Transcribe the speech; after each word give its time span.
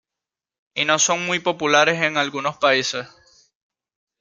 Y 0.73 0.83
no 0.85 0.97
son 0.97 1.27
muy 1.27 1.37
populares 1.37 2.01
en 2.01 2.17
algunos 2.17 2.57
países. 2.57 3.07